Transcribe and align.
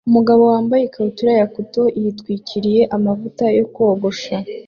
Umugabo 0.09 0.41
wambaye 0.51 0.83
ikabutura 0.85 1.31
ya 1.39 1.45
cotoon 1.53 1.93
yitwikiriye 2.01 2.81
amavuta 2.95 3.45
yo 3.57 3.65
kogosha 3.73 4.35